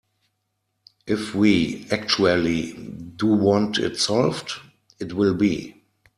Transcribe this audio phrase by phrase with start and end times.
[1.05, 4.53] If we actually do want it solved,
[4.99, 5.75] it will be.